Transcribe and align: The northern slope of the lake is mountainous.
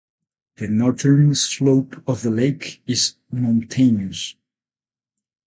The 0.55 0.67
northern 0.67 1.35
slope 1.35 2.01
of 2.07 2.23
the 2.23 2.31
lake 2.31 2.81
is 2.87 3.13
mountainous. 3.31 4.33